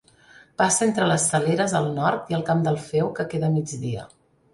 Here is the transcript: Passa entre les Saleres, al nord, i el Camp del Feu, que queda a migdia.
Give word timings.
Passa 0.59 0.85
entre 0.85 1.09
les 1.11 1.25
Saleres, 1.33 1.75
al 1.79 1.89
nord, 1.97 2.31
i 2.33 2.37
el 2.37 2.45
Camp 2.47 2.63
del 2.69 2.79
Feu, 2.87 3.11
que 3.21 3.27
queda 3.35 3.51
a 3.53 3.55
migdia. 3.59 4.09